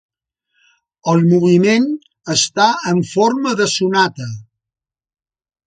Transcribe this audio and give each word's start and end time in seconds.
El 1.13 1.21
moviment 1.33 1.85
està 2.37 2.67
en 2.93 3.03
forma 3.13 3.55
de 3.63 3.71
sonata. 3.77 4.31